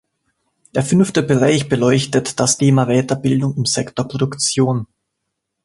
Der 0.73 0.81
fünfte 0.81 1.21
Bereich 1.21 1.69
beleuchtet 1.69 2.39
das 2.39 2.57
Thema 2.57 2.87
Weiterbildung 2.87 3.53
im 3.55 3.65
Sektor 3.67 4.07
Produktion. 4.07 4.87